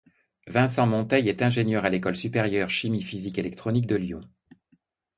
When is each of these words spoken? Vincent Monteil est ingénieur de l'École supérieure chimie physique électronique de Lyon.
Vincent 0.47 0.87
Monteil 0.87 1.29
est 1.29 1.43
ingénieur 1.43 1.83
de 1.83 1.89
l'École 1.89 2.15
supérieure 2.15 2.71
chimie 2.71 3.03
physique 3.03 3.37
électronique 3.37 3.85
de 3.85 3.97
Lyon. 3.97 4.27